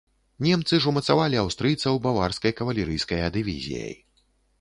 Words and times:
Немцы 0.45 0.77
ж 0.85 0.87
умацавалі 0.91 1.35
аўстрыйцаў 1.41 1.99
баварскай 2.05 2.55
кавалерыйская 2.61 3.21
дывізіяй. 3.37 3.93